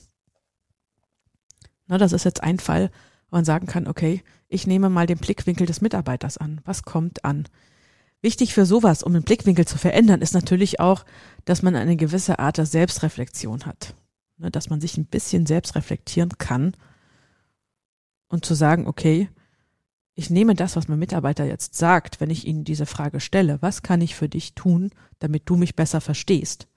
Na, 1.87 1.97
das 1.97 2.13
ist 2.13 2.25
jetzt 2.25 2.43
ein 2.43 2.59
Fall, 2.59 2.91
wo 3.29 3.37
man 3.37 3.45
sagen 3.45 3.67
kann, 3.67 3.87
okay, 3.87 4.23
ich 4.47 4.67
nehme 4.67 4.89
mal 4.89 5.07
den 5.07 5.17
Blickwinkel 5.17 5.65
des 5.65 5.81
Mitarbeiters 5.81 6.37
an. 6.37 6.61
Was 6.65 6.83
kommt 6.83 7.25
an? 7.25 7.47
Wichtig 8.21 8.53
für 8.53 8.65
sowas, 8.65 9.01
um 9.01 9.13
den 9.13 9.23
Blickwinkel 9.23 9.65
zu 9.65 9.77
verändern, 9.77 10.21
ist 10.21 10.33
natürlich 10.33 10.79
auch, 10.79 11.05
dass 11.45 11.63
man 11.63 11.75
eine 11.75 11.95
gewisse 11.95 12.39
Art 12.39 12.57
der 12.57 12.67
Selbstreflexion 12.67 13.65
hat. 13.65 13.95
Ne, 14.41 14.49
dass 14.49 14.71
man 14.71 14.81
sich 14.81 14.97
ein 14.97 15.05
bisschen 15.05 15.45
selbst 15.45 15.75
reflektieren 15.75 16.31
kann 16.39 16.75
und 18.27 18.43
zu 18.43 18.55
sagen, 18.55 18.87
okay, 18.87 19.29
ich 20.15 20.31
nehme 20.31 20.55
das, 20.55 20.75
was 20.75 20.87
mein 20.87 20.97
Mitarbeiter 20.97 21.45
jetzt 21.45 21.75
sagt, 21.75 22.19
wenn 22.19 22.31
ich 22.31 22.47
ihn 22.47 22.63
diese 22.63 22.87
Frage 22.87 23.19
stelle, 23.19 23.61
was 23.61 23.83
kann 23.83 24.01
ich 24.01 24.15
für 24.15 24.27
dich 24.27 24.55
tun, 24.55 24.89
damit 25.19 25.43
du 25.45 25.57
mich 25.57 25.75
besser 25.75 26.01
verstehst? 26.01 26.67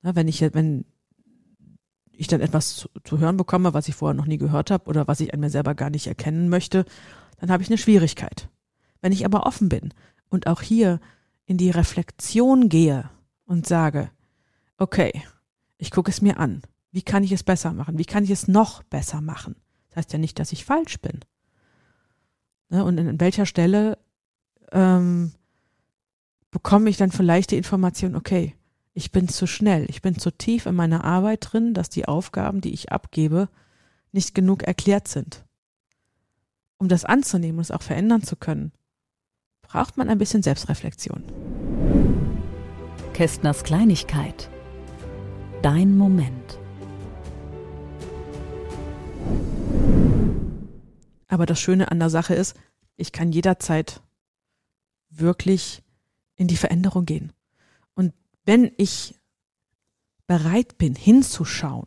Na, 0.00 0.16
wenn 0.16 0.26
ich, 0.26 0.40
wenn 0.40 0.86
ich 2.12 2.28
dann 2.28 2.40
etwas 2.40 2.76
zu, 2.76 2.88
zu 3.04 3.18
hören 3.18 3.36
bekomme, 3.36 3.74
was 3.74 3.88
ich 3.88 3.94
vorher 3.94 4.14
noch 4.14 4.26
nie 4.26 4.38
gehört 4.38 4.70
habe 4.70 4.88
oder 4.88 5.06
was 5.06 5.20
ich 5.20 5.34
an 5.34 5.40
mir 5.40 5.50
selber 5.50 5.74
gar 5.74 5.90
nicht 5.90 6.06
erkennen 6.06 6.48
möchte, 6.48 6.86
dann 7.38 7.50
habe 7.50 7.62
ich 7.62 7.68
eine 7.68 7.78
Schwierigkeit. 7.78 8.48
Wenn 9.02 9.12
ich 9.12 9.26
aber 9.26 9.44
offen 9.44 9.68
bin 9.68 9.92
und 10.30 10.46
auch 10.46 10.62
hier 10.62 11.00
in 11.44 11.58
die 11.58 11.70
Reflexion 11.70 12.68
gehe 12.68 13.10
und 13.44 13.66
sage, 13.66 14.10
okay, 14.78 15.22
ich 15.76 15.90
gucke 15.90 16.10
es 16.10 16.22
mir 16.22 16.38
an. 16.38 16.62
Wie 16.92 17.02
kann 17.02 17.22
ich 17.22 17.32
es 17.32 17.42
besser 17.42 17.72
machen? 17.72 17.98
Wie 17.98 18.04
kann 18.04 18.24
ich 18.24 18.30
es 18.30 18.48
noch 18.48 18.82
besser 18.84 19.20
machen? 19.20 19.56
Das 19.88 19.96
heißt 19.96 20.12
ja 20.12 20.18
nicht, 20.18 20.38
dass 20.38 20.52
ich 20.52 20.64
falsch 20.64 21.00
bin. 21.00 21.20
Ne? 22.68 22.84
Und 22.84 22.98
in 22.98 23.20
welcher 23.20 23.46
Stelle 23.46 23.98
ähm, 24.72 25.32
bekomme 26.50 26.90
ich 26.90 26.96
dann 26.96 27.10
vielleicht 27.10 27.50
die 27.50 27.56
Information, 27.56 28.16
okay, 28.16 28.54
ich 28.92 29.12
bin 29.12 29.28
zu 29.28 29.46
schnell, 29.46 29.86
ich 29.88 30.02
bin 30.02 30.18
zu 30.18 30.30
tief 30.30 30.66
in 30.66 30.74
meiner 30.74 31.04
Arbeit 31.04 31.52
drin, 31.52 31.74
dass 31.74 31.90
die 31.90 32.06
Aufgaben, 32.06 32.60
die 32.60 32.72
ich 32.72 32.92
abgebe, 32.92 33.48
nicht 34.12 34.34
genug 34.34 34.64
erklärt 34.64 35.08
sind. 35.08 35.44
Um 36.78 36.88
das 36.88 37.04
anzunehmen 37.04 37.58
und 37.58 37.62
es 37.62 37.70
auch 37.70 37.82
verändern 37.82 38.22
zu 38.22 38.36
können, 38.36 38.72
braucht 39.70 39.96
man 39.96 40.08
ein 40.08 40.18
bisschen 40.18 40.42
Selbstreflexion. 40.42 41.22
Kästners 43.14 43.62
Kleinigkeit. 43.62 44.50
Dein 45.62 45.96
Moment. 45.96 46.58
Aber 51.28 51.46
das 51.46 51.60
Schöne 51.60 51.92
an 51.92 52.00
der 52.00 52.10
Sache 52.10 52.34
ist, 52.34 52.56
ich 52.96 53.12
kann 53.12 53.30
jederzeit 53.30 54.02
wirklich 55.08 55.84
in 56.34 56.48
die 56.48 56.56
Veränderung 56.56 57.06
gehen. 57.06 57.32
Und 57.94 58.12
wenn 58.44 58.72
ich 58.76 59.14
bereit 60.26 60.78
bin, 60.78 60.96
hinzuschauen 60.96 61.86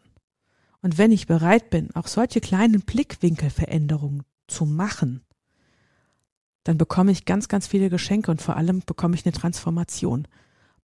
und 0.81 0.97
wenn 0.97 1.11
ich 1.11 1.27
bereit 1.27 1.69
bin, 1.69 1.93
auch 1.95 2.07
solche 2.07 2.39
kleinen 2.39 2.79
Blickwinkelveränderungen 2.81 4.23
zu 4.47 4.65
machen, 4.65 5.25
dann 6.63 6.77
bekomme 6.77 7.11
ich 7.11 7.25
ganz, 7.25 7.47
ganz 7.47 7.67
viele 7.67 7.89
Geschenke 7.89 8.31
und 8.31 8.41
vor 8.41 8.55
allem 8.55 8.81
bekomme 8.85 9.15
ich 9.15 9.25
eine 9.25 9.33
Transformation. 9.33 10.27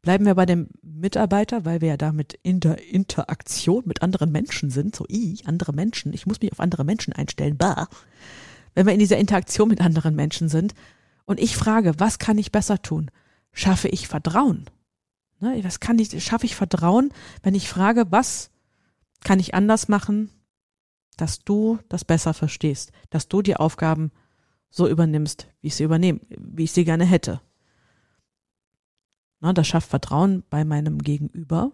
Bleiben 0.02 0.26
wir 0.26 0.36
bei 0.36 0.46
dem 0.46 0.70
Mitarbeiter, 0.82 1.66
weil 1.66 1.82
wir 1.82 1.90
ja 1.90 1.98
damit 1.98 2.40
in 2.42 2.60
der 2.60 2.82
Interaktion 2.90 3.84
mit 3.86 4.02
anderen 4.02 4.32
Menschen 4.32 4.70
sind, 4.70 4.96
so 4.96 5.06
i, 5.10 5.38
andere 5.46 5.74
Menschen, 5.74 6.14
ich 6.14 6.26
muss 6.26 6.42
mich 6.42 6.52
auf 6.52 6.60
andere 6.60 6.86
Menschen 6.86 7.14
einstellen, 7.14 7.58
bah 7.58 7.88
wenn 8.76 8.86
wir 8.86 8.94
in 8.94 9.00
dieser 9.00 9.18
Interaktion 9.18 9.68
mit 9.68 9.82
anderen 9.82 10.16
Menschen 10.16 10.48
sind 10.48 10.74
und 11.26 11.40
ich 11.40 11.58
frage, 11.58 11.94
was 11.98 12.20
kann 12.20 12.38
ich 12.38 12.52
besser 12.52 12.82
tun? 12.82 13.12
Schaffe 13.52 13.88
ich 13.88 14.08
Vertrauen? 14.08 14.66
Ne, 15.40 15.60
was 15.64 15.80
kann 15.80 16.00
ich, 16.00 16.24
schaffe 16.24 16.46
ich 16.46 16.56
Vertrauen, 16.56 17.12
wenn 17.44 17.56
ich 17.56 17.70
frage, 17.70 18.06
was 18.10 18.52
kann 19.24 19.40
ich 19.40 19.54
anders 19.54 19.88
machen, 19.88 20.30
dass 21.18 21.44
du 21.44 21.80
das 21.90 22.06
besser 22.06 22.34
verstehst, 22.34 22.92
dass 23.10 23.28
du 23.28 23.42
die 23.42 23.56
Aufgaben 23.56 24.12
so 24.70 24.88
übernimmst, 24.88 25.48
wie 25.62 25.68
ich 25.68 25.76
sie 25.76 25.84
übernehme, 25.84 26.20
wie 26.30 26.64
ich 26.64 26.72
sie 26.72 26.86
gerne 26.86 27.06
hätte. 27.06 27.42
Na, 29.40 29.54
das 29.54 29.68
schafft 29.68 29.90
Vertrauen 29.90 30.44
bei 30.50 30.66
meinem 30.66 31.00
Gegenüber 31.00 31.72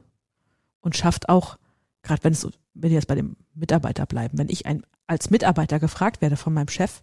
und 0.82 0.96
schafft 0.96 1.30
auch, 1.30 1.58
gerade 2.04 2.24
wenn 2.24 2.34
es, 2.34 2.48
wenn 2.74 2.92
wir 2.92 2.96
jetzt 2.96 3.08
bei 3.08 3.16
dem 3.16 3.36
Mitarbeiter 3.54 4.06
bleiben, 4.06 4.38
wenn 4.38 4.50
ich 4.50 4.66
ein 4.66 4.84
als 5.08 5.30
Mitarbeiter 5.30 5.80
gefragt 5.80 6.22
werde 6.22 6.38
von 6.38 6.54
meinem 6.54 6.68
Chef 6.68 7.02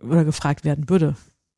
oder 0.00 0.24
gefragt 0.24 0.64
werden 0.64 0.88
würde, 0.88 1.16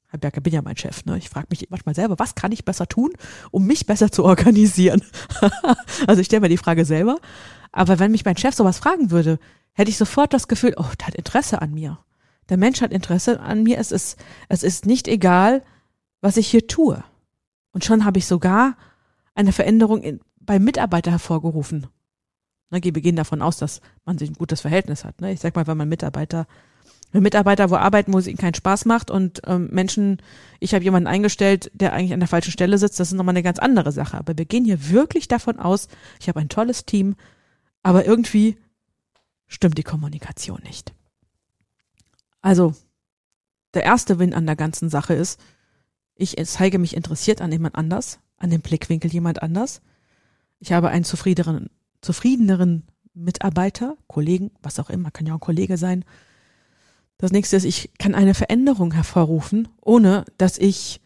Herr 0.08 0.18
Berger, 0.18 0.40
bin 0.40 0.52
ja 0.52 0.62
mein 0.62 0.76
Chef, 0.76 1.04
ne? 1.04 1.18
Ich 1.18 1.28
frage 1.28 1.48
mich 1.50 1.68
manchmal 1.68 1.94
selber, 1.94 2.18
was 2.18 2.34
kann 2.34 2.52
ich 2.52 2.64
besser 2.64 2.86
tun, 2.86 3.12
um 3.50 3.66
mich 3.66 3.86
besser 3.86 4.12
zu 4.12 4.24
organisieren? 4.24 5.02
also 6.06 6.20
ich 6.20 6.26
stelle 6.26 6.42
mir 6.42 6.48
die 6.48 6.56
Frage 6.56 6.84
selber. 6.84 7.18
Aber 7.72 7.98
wenn 7.98 8.12
mich 8.12 8.24
mein 8.24 8.36
Chef 8.36 8.54
sowas 8.54 8.78
fragen 8.78 9.10
würde, 9.10 9.38
hätte 9.72 9.90
ich 9.90 9.98
sofort 9.98 10.32
das 10.32 10.48
Gefühl, 10.48 10.74
oh, 10.76 10.86
der 10.98 11.08
hat 11.08 11.14
Interesse 11.14 11.60
an 11.60 11.74
mir. 11.74 11.98
Der 12.48 12.56
Mensch 12.56 12.80
hat 12.80 12.92
Interesse 12.92 13.40
an 13.40 13.62
mir. 13.62 13.78
Es 13.78 13.92
ist, 13.92 14.18
es 14.48 14.62
ist 14.62 14.86
nicht 14.86 15.08
egal, 15.08 15.62
was 16.20 16.36
ich 16.36 16.48
hier 16.48 16.66
tue. 16.66 17.02
Und 17.72 17.84
schon 17.84 18.04
habe 18.04 18.18
ich 18.18 18.26
sogar 18.26 18.76
eine 19.34 19.52
Veränderung 19.52 20.02
in, 20.02 20.20
beim 20.40 20.64
Mitarbeiter 20.64 21.10
hervorgerufen. 21.10 21.88
Ne, 22.70 22.82
wir 22.82 22.92
gehen 22.92 23.16
davon 23.16 23.42
aus, 23.42 23.58
dass 23.58 23.80
man 24.04 24.18
sich 24.18 24.30
ein 24.30 24.34
gutes 24.34 24.60
Verhältnis 24.60 25.04
hat. 25.04 25.20
Ne? 25.20 25.32
Ich 25.32 25.40
sag 25.40 25.54
mal, 25.54 25.66
wenn 25.66 25.76
man 25.76 25.88
Mitarbeiter, 25.88 26.46
wenn 27.12 27.22
Mitarbeiter 27.22 27.70
wo 27.70 27.76
arbeiten, 27.76 28.12
wo 28.12 28.18
es 28.18 28.26
ihnen 28.26 28.38
keinen 28.38 28.54
Spaß 28.54 28.86
macht 28.86 29.10
und 29.10 29.42
ähm, 29.46 29.68
Menschen, 29.70 30.22
ich 30.58 30.74
habe 30.74 30.84
jemanden 30.84 31.06
eingestellt, 31.06 31.70
der 31.74 31.92
eigentlich 31.92 32.12
an 32.12 32.20
der 32.20 32.28
falschen 32.28 32.50
Stelle 32.50 32.78
sitzt, 32.78 32.98
das 32.98 33.08
ist 33.08 33.14
nochmal 33.14 33.34
eine 33.34 33.42
ganz 33.42 33.58
andere 33.58 33.92
Sache. 33.92 34.18
Aber 34.18 34.36
wir 34.36 34.46
gehen 34.46 34.64
hier 34.64 34.90
wirklich 34.90 35.28
davon 35.28 35.58
aus, 35.58 35.88
ich 36.20 36.28
habe 36.28 36.40
ein 36.40 36.48
tolles 36.48 36.86
Team, 36.86 37.14
aber 37.82 38.04
irgendwie 38.04 38.56
stimmt 39.46 39.78
die 39.78 39.84
Kommunikation 39.84 40.60
nicht. 40.64 40.95
Also, 42.40 42.74
der 43.74 43.84
erste 43.84 44.18
Win 44.18 44.34
an 44.34 44.46
der 44.46 44.56
ganzen 44.56 44.88
Sache 44.88 45.14
ist, 45.14 45.40
ich 46.14 46.36
zeige 46.46 46.78
mich 46.78 46.96
interessiert 46.96 47.40
an 47.40 47.52
jemand 47.52 47.74
anders, 47.74 48.20
an 48.38 48.50
dem 48.50 48.62
Blickwinkel 48.62 49.12
jemand 49.12 49.42
anders. 49.42 49.82
Ich 50.58 50.72
habe 50.72 50.88
einen 50.88 51.04
zufriedeneren, 51.04 51.68
zufriedeneren 52.00 52.84
Mitarbeiter, 53.12 53.96
Kollegen, 54.06 54.50
was 54.62 54.78
auch 54.78 54.90
immer, 54.90 55.10
kann 55.10 55.26
ja 55.26 55.34
auch 55.34 55.38
ein 55.38 55.40
Kollege 55.40 55.76
sein. 55.76 56.04
Das 57.18 57.32
nächste 57.32 57.56
ist, 57.56 57.64
ich 57.64 57.90
kann 57.98 58.14
eine 58.14 58.34
Veränderung 58.34 58.92
hervorrufen, 58.92 59.68
ohne 59.80 60.24
dass 60.38 60.58
ich 60.58 61.00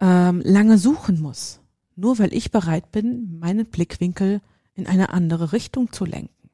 ähm, 0.00 0.40
lange 0.44 0.78
suchen 0.78 1.20
muss. 1.20 1.60
Nur 1.96 2.18
weil 2.18 2.32
ich 2.32 2.52
bereit 2.52 2.92
bin, 2.92 3.38
meinen 3.40 3.66
Blickwinkel 3.66 4.40
in 4.74 4.86
eine 4.86 5.10
andere 5.10 5.52
Richtung 5.52 5.92
zu 5.92 6.04
lenken. 6.04 6.50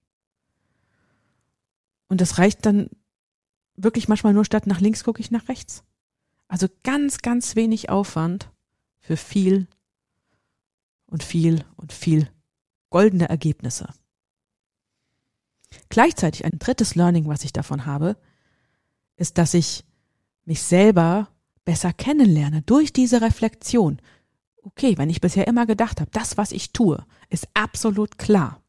Und 2.08 2.22
das 2.22 2.38
reicht 2.38 2.64
dann 2.64 2.88
wirklich 3.76 4.08
manchmal 4.08 4.32
nur 4.32 4.44
statt 4.44 4.66
nach 4.66 4.80
links 4.80 5.04
gucke 5.04 5.20
ich 5.20 5.30
nach 5.30 5.48
rechts. 5.48 5.84
Also 6.48 6.68
ganz, 6.82 7.18
ganz 7.18 7.56
wenig 7.56 7.90
Aufwand 7.90 8.50
für 9.00 9.16
viel 9.16 9.66
und 11.06 11.22
viel 11.22 11.64
und 11.76 11.92
viel 11.92 12.28
goldene 12.90 13.28
Ergebnisse. 13.28 13.88
Gleichzeitig 15.88 16.44
ein 16.44 16.58
drittes 16.58 16.94
Learning, 16.94 17.26
was 17.26 17.44
ich 17.44 17.52
davon 17.52 17.86
habe, 17.86 18.16
ist, 19.16 19.38
dass 19.38 19.54
ich 19.54 19.84
mich 20.44 20.62
selber 20.62 21.28
besser 21.64 21.92
kennenlerne 21.92 22.62
durch 22.62 22.92
diese 22.92 23.20
Reflexion. 23.20 24.00
Okay, 24.62 24.96
wenn 24.98 25.10
ich 25.10 25.20
bisher 25.20 25.46
immer 25.46 25.66
gedacht 25.66 26.00
habe, 26.00 26.10
das, 26.12 26.36
was 26.36 26.52
ich 26.52 26.72
tue, 26.72 27.04
ist 27.30 27.48
absolut 27.54 28.18
klar. 28.18 28.62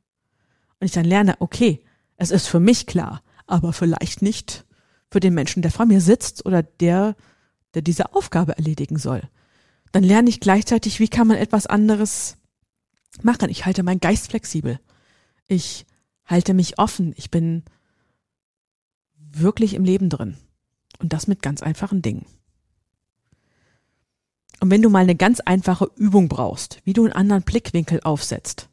Und 0.79 0.85
ich 0.85 0.93
dann 0.93 1.05
lerne, 1.05 1.35
okay, 1.39 1.83
es 2.17 2.31
ist 2.31 2.47
für 2.47 2.59
mich 2.59 2.85
klar, 2.85 3.21
aber 3.47 3.73
vielleicht 3.73 4.21
nicht 4.21 4.65
für 5.11 5.19
den 5.19 5.33
Menschen, 5.33 5.61
der 5.61 5.71
vor 5.71 5.85
mir 5.85 6.01
sitzt 6.01 6.45
oder 6.45 6.63
der, 6.63 7.15
der 7.73 7.81
diese 7.81 8.13
Aufgabe 8.13 8.57
erledigen 8.57 8.97
soll. 8.97 9.21
Dann 9.91 10.03
lerne 10.03 10.29
ich 10.29 10.39
gleichzeitig, 10.39 10.99
wie 10.99 11.07
kann 11.07 11.27
man 11.27 11.37
etwas 11.37 11.67
anderes 11.67 12.37
machen. 13.21 13.49
Ich 13.49 13.65
halte 13.65 13.83
meinen 13.83 13.99
Geist 13.99 14.29
flexibel. 14.29 14.79
Ich 15.47 15.85
halte 16.25 16.53
mich 16.53 16.79
offen. 16.79 17.13
Ich 17.15 17.31
bin 17.31 17.63
wirklich 19.17 19.73
im 19.73 19.83
Leben 19.83 20.09
drin. 20.09 20.37
Und 20.99 21.13
das 21.13 21.27
mit 21.27 21.41
ganz 21.41 21.61
einfachen 21.61 22.01
Dingen. 22.01 22.25
Und 24.59 24.71
wenn 24.71 24.81
du 24.81 24.89
mal 24.89 25.03
eine 25.03 25.15
ganz 25.15 25.41
einfache 25.41 25.89
Übung 25.95 26.29
brauchst, 26.29 26.79
wie 26.85 26.93
du 26.93 27.03
einen 27.03 27.13
anderen 27.13 27.43
Blickwinkel 27.43 27.99
aufsetzt, 28.03 28.69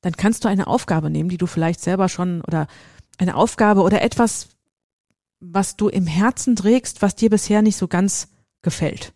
dann 0.00 0.16
kannst 0.16 0.44
du 0.44 0.48
eine 0.48 0.66
Aufgabe 0.66 1.10
nehmen, 1.10 1.28
die 1.28 1.36
du 1.36 1.46
vielleicht 1.46 1.80
selber 1.80 2.08
schon 2.08 2.40
oder 2.42 2.66
eine 3.18 3.36
Aufgabe 3.36 3.82
oder 3.82 4.02
etwas, 4.02 4.48
was 5.40 5.76
du 5.76 5.88
im 5.88 6.06
Herzen 6.06 6.56
trägst, 6.56 7.02
was 7.02 7.14
dir 7.14 7.30
bisher 7.30 7.62
nicht 7.62 7.76
so 7.76 7.88
ganz 7.88 8.28
gefällt. 8.62 9.12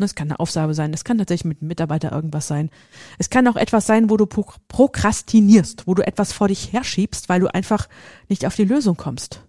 Ne, 0.00 0.06
es 0.06 0.14
kann 0.14 0.28
eine 0.28 0.40
Aufgabe 0.40 0.72
sein, 0.72 0.94
es 0.94 1.04
kann 1.04 1.18
tatsächlich 1.18 1.44
mit 1.44 1.60
einem 1.60 1.68
Mitarbeiter 1.68 2.10
irgendwas 2.10 2.48
sein. 2.48 2.70
Es 3.18 3.28
kann 3.28 3.46
auch 3.46 3.56
etwas 3.56 3.86
sein, 3.86 4.08
wo 4.08 4.16
du 4.16 4.24
prokrastinierst, 4.24 5.86
wo 5.86 5.94
du 5.94 6.06
etwas 6.06 6.32
vor 6.32 6.48
dich 6.48 6.72
herschiebst, 6.72 7.28
weil 7.28 7.40
du 7.40 7.52
einfach 7.52 7.86
nicht 8.28 8.46
auf 8.46 8.56
die 8.56 8.64
Lösung 8.64 8.96
kommst. 8.96 9.42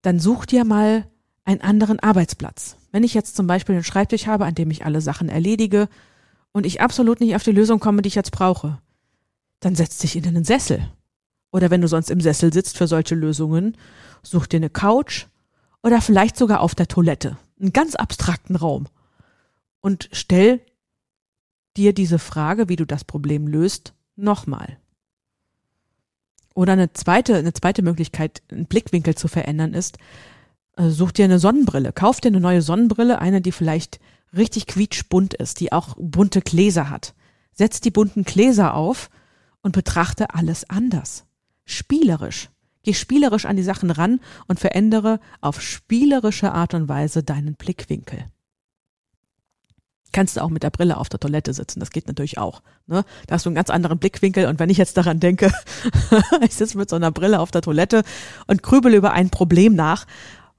Dann 0.00 0.18
such 0.18 0.46
dir 0.46 0.64
mal 0.64 1.06
einen 1.44 1.60
anderen 1.60 2.00
Arbeitsplatz. 2.00 2.76
Wenn 2.90 3.04
ich 3.04 3.12
jetzt 3.12 3.36
zum 3.36 3.46
Beispiel 3.46 3.74
einen 3.74 3.84
Schreibtisch 3.84 4.26
habe, 4.26 4.46
an 4.46 4.54
dem 4.54 4.70
ich 4.70 4.86
alle 4.86 5.02
Sachen 5.02 5.28
erledige 5.28 5.88
und 6.52 6.64
ich 6.64 6.80
absolut 6.80 7.20
nicht 7.20 7.36
auf 7.36 7.42
die 7.42 7.52
Lösung 7.52 7.80
komme, 7.80 8.00
die 8.00 8.08
ich 8.08 8.14
jetzt 8.14 8.32
brauche, 8.32 8.78
dann 9.60 9.74
setz 9.74 9.98
dich 9.98 10.16
in 10.16 10.26
einen 10.26 10.44
Sessel. 10.44 10.90
Oder 11.54 11.70
wenn 11.70 11.82
du 11.82 11.86
sonst 11.86 12.10
im 12.10 12.20
Sessel 12.20 12.52
sitzt 12.52 12.76
für 12.76 12.88
solche 12.88 13.14
Lösungen, 13.14 13.76
such 14.24 14.48
dir 14.48 14.56
eine 14.56 14.70
Couch 14.70 15.26
oder 15.84 16.00
vielleicht 16.00 16.36
sogar 16.36 16.58
auf 16.58 16.74
der 16.74 16.88
Toilette, 16.88 17.36
einen 17.60 17.72
ganz 17.72 17.94
abstrakten 17.94 18.56
Raum 18.56 18.88
und 19.80 20.08
stell 20.10 20.60
dir 21.76 21.92
diese 21.92 22.18
Frage, 22.18 22.68
wie 22.68 22.74
du 22.74 22.84
das 22.84 23.04
Problem 23.04 23.46
löst, 23.46 23.94
nochmal. 24.16 24.78
Oder 26.56 26.72
eine 26.72 26.92
zweite, 26.92 27.36
eine 27.36 27.52
zweite 27.52 27.82
Möglichkeit, 27.82 28.42
einen 28.50 28.66
Blickwinkel 28.66 29.14
zu 29.14 29.28
verändern 29.28 29.74
ist, 29.74 29.98
äh, 30.76 30.88
such 30.88 31.12
dir 31.12 31.24
eine 31.24 31.38
Sonnenbrille. 31.38 31.92
Kauf 31.92 32.20
dir 32.20 32.30
eine 32.30 32.40
neue 32.40 32.62
Sonnenbrille, 32.62 33.20
eine, 33.20 33.40
die 33.40 33.52
vielleicht 33.52 34.00
richtig 34.36 34.66
quietschbunt 34.66 35.34
ist, 35.34 35.60
die 35.60 35.70
auch 35.70 35.94
bunte 36.00 36.40
Gläser 36.40 36.90
hat. 36.90 37.14
Setz 37.52 37.80
die 37.80 37.92
bunten 37.92 38.24
Gläser 38.24 38.74
auf 38.74 39.08
und 39.62 39.70
betrachte 39.70 40.34
alles 40.34 40.68
anders. 40.68 41.24
Spielerisch. 41.64 42.50
Geh 42.82 42.92
spielerisch 42.92 43.46
an 43.46 43.56
die 43.56 43.62
Sachen 43.62 43.90
ran 43.90 44.20
und 44.46 44.60
verändere 44.60 45.20
auf 45.40 45.60
spielerische 45.62 46.52
Art 46.52 46.74
und 46.74 46.88
Weise 46.88 47.22
deinen 47.22 47.54
Blickwinkel 47.54 48.26
kannst 50.14 50.36
du 50.36 50.40
auch 50.40 50.48
mit 50.48 50.62
der 50.62 50.70
Brille 50.70 50.96
auf 50.96 51.10
der 51.10 51.20
Toilette 51.20 51.52
sitzen. 51.52 51.80
Das 51.80 51.90
geht 51.90 52.06
natürlich 52.06 52.38
auch. 52.38 52.62
Ne? 52.86 53.04
Da 53.26 53.34
hast 53.34 53.44
du 53.44 53.50
einen 53.50 53.56
ganz 53.56 53.68
anderen 53.68 53.98
Blickwinkel. 53.98 54.46
Und 54.46 54.58
wenn 54.58 54.70
ich 54.70 54.78
jetzt 54.78 54.96
daran 54.96 55.20
denke, 55.20 55.52
ich 56.40 56.54
sitze 56.54 56.78
mit 56.78 56.88
so 56.88 56.96
einer 56.96 57.10
Brille 57.10 57.40
auf 57.40 57.50
der 57.50 57.60
Toilette 57.60 58.04
und 58.46 58.62
grübel 58.62 58.94
über 58.94 59.12
ein 59.12 59.28
Problem 59.28 59.74
nach, 59.74 60.06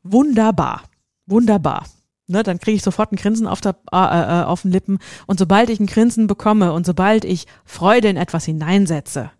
wunderbar, 0.03 0.83
wunderbar. 1.25 1.87
Ne, 2.27 2.41
dann 2.41 2.59
kriege 2.59 2.75
ich 2.75 2.83
sofort 2.83 3.11
ein 3.11 3.17
Grinsen 3.17 3.47
auf, 3.47 3.61
der, 3.61 3.75
äh, 3.91 3.97
äh, 3.97 4.43
auf 4.45 4.63
den 4.63 4.71
Lippen. 4.71 4.97
Und 5.27 5.39
sobald 5.39 5.69
ich 5.69 5.79
ein 5.79 5.85
Grinsen 5.85 6.27
bekomme 6.27 6.73
und 6.73 6.85
sobald 6.85 7.23
ich 7.23 7.45
Freude 7.65 8.09
in 8.09 8.17
etwas 8.17 8.45
hineinsetze, 8.45 9.31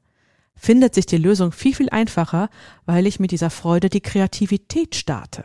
findet 0.56 0.96
sich 0.96 1.06
die 1.06 1.18
Lösung 1.18 1.52
viel, 1.52 1.76
viel 1.76 1.90
einfacher, 1.90 2.50
weil 2.86 3.06
ich 3.08 3.20
mit 3.20 3.32
dieser 3.32 3.50
Freude 3.50 3.90
die 3.90 4.02
Kreativität 4.02 4.96
starte. 4.96 5.44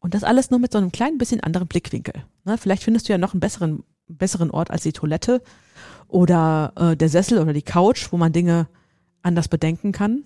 Und 0.00 0.14
das 0.14 0.24
alles 0.24 0.50
nur 0.50 0.60
mit 0.60 0.72
so 0.72 0.78
einem 0.78 0.92
kleinen 0.92 1.18
bisschen 1.18 1.40
anderen 1.40 1.66
Blickwinkel. 1.68 2.24
Ne? 2.44 2.56
Vielleicht 2.56 2.84
findest 2.84 3.08
du 3.08 3.12
ja 3.12 3.18
noch 3.18 3.34
einen 3.34 3.40
besseren, 3.40 3.82
besseren 4.06 4.50
Ort 4.50 4.70
als 4.70 4.82
die 4.82 4.92
Toilette 4.92 5.42
oder 6.06 6.72
äh, 6.76 6.96
der 6.96 7.08
Sessel 7.08 7.38
oder 7.38 7.52
die 7.52 7.62
Couch, 7.62 8.12
wo 8.12 8.16
man 8.16 8.32
Dinge 8.32 8.68
anders 9.22 9.48
bedenken 9.48 9.92
kann. 9.92 10.24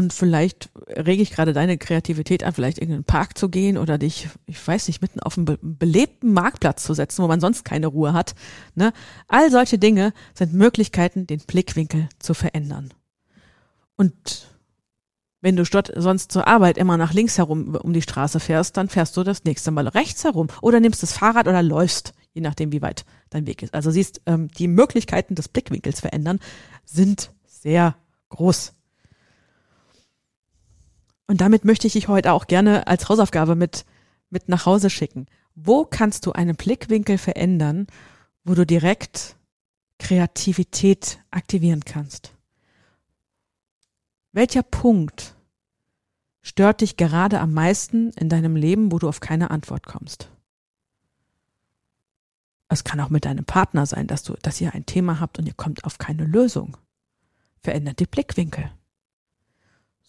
Und 0.00 0.14
vielleicht 0.14 0.70
rege 0.88 1.22
ich 1.22 1.30
gerade 1.30 1.52
deine 1.52 1.76
Kreativität 1.76 2.42
an, 2.42 2.54
vielleicht 2.54 2.78
in 2.78 2.88
den 2.88 3.04
Park 3.04 3.36
zu 3.36 3.50
gehen 3.50 3.76
oder 3.76 3.98
dich, 3.98 4.30
ich 4.46 4.66
weiß 4.66 4.88
nicht, 4.88 5.02
mitten 5.02 5.20
auf 5.20 5.36
einen 5.36 5.44
be 5.44 5.58
belebten 5.60 6.32
Marktplatz 6.32 6.84
zu 6.84 6.94
setzen, 6.94 7.22
wo 7.22 7.28
man 7.28 7.38
sonst 7.38 7.66
keine 7.66 7.86
Ruhe 7.86 8.14
hat. 8.14 8.34
Ne? 8.74 8.94
All 9.28 9.50
solche 9.50 9.78
Dinge 9.78 10.14
sind 10.32 10.54
Möglichkeiten, 10.54 11.26
den 11.26 11.40
Blickwinkel 11.40 12.08
zu 12.18 12.32
verändern. 12.32 12.94
Und 13.94 14.48
wenn 15.42 15.56
du 15.56 15.66
statt 15.66 15.92
sonst 15.94 16.32
zur 16.32 16.48
Arbeit 16.48 16.78
immer 16.78 16.96
nach 16.96 17.12
links 17.12 17.36
herum 17.36 17.74
um 17.74 17.92
die 17.92 18.00
Straße 18.00 18.40
fährst, 18.40 18.78
dann 18.78 18.88
fährst 18.88 19.18
du 19.18 19.22
das 19.22 19.44
nächste 19.44 19.70
Mal 19.70 19.86
rechts 19.86 20.24
herum 20.24 20.46
oder 20.62 20.80
nimmst 20.80 21.02
das 21.02 21.12
Fahrrad 21.12 21.46
oder 21.46 21.62
läufst, 21.62 22.14
je 22.32 22.40
nachdem, 22.40 22.72
wie 22.72 22.80
weit 22.80 23.04
dein 23.28 23.46
Weg 23.46 23.62
ist. 23.62 23.74
Also 23.74 23.90
siehst, 23.90 24.22
ähm, 24.24 24.48
die 24.48 24.66
Möglichkeiten 24.66 25.34
des 25.34 25.48
Blickwinkels 25.48 26.00
verändern 26.00 26.40
sind 26.86 27.32
sehr 27.44 27.96
groß. 28.30 28.72
Und 31.30 31.40
damit 31.40 31.64
möchte 31.64 31.86
ich 31.86 31.92
dich 31.92 32.08
heute 32.08 32.32
auch 32.32 32.48
gerne 32.48 32.88
als 32.88 33.08
Hausaufgabe 33.08 33.54
mit, 33.54 33.84
mit 34.30 34.48
nach 34.48 34.66
Hause 34.66 34.90
schicken. 34.90 35.26
Wo 35.54 35.84
kannst 35.84 36.26
du 36.26 36.32
einen 36.32 36.56
Blickwinkel 36.56 37.18
verändern, 37.18 37.86
wo 38.42 38.54
du 38.54 38.66
direkt 38.66 39.36
Kreativität 40.00 41.20
aktivieren 41.30 41.84
kannst? 41.84 42.34
Welcher 44.32 44.64
Punkt 44.64 45.36
stört 46.42 46.80
dich 46.80 46.96
gerade 46.96 47.38
am 47.38 47.54
meisten 47.54 48.10
in 48.14 48.28
deinem 48.28 48.56
Leben, 48.56 48.90
wo 48.90 48.98
du 48.98 49.08
auf 49.08 49.20
keine 49.20 49.52
Antwort 49.52 49.86
kommst? 49.86 50.32
Es 52.66 52.82
kann 52.82 52.98
auch 52.98 53.10
mit 53.10 53.24
deinem 53.24 53.44
Partner 53.44 53.86
sein, 53.86 54.08
dass 54.08 54.24
du, 54.24 54.34
dass 54.42 54.60
ihr 54.60 54.74
ein 54.74 54.84
Thema 54.84 55.20
habt 55.20 55.38
und 55.38 55.46
ihr 55.46 55.54
kommt 55.54 55.84
auf 55.84 55.98
keine 55.98 56.24
Lösung. 56.24 56.76
Verändert 57.62 58.00
die 58.00 58.06
Blickwinkel. 58.06 58.72